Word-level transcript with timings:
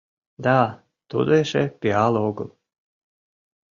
Да, 0.45 0.59
тудо 1.09 1.31
эше 1.41 1.63
пиал 1.79 2.13
огыл! 2.27 2.49